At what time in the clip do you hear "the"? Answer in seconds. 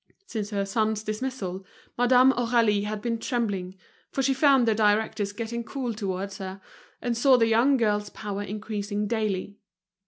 4.67-4.73, 7.37-7.45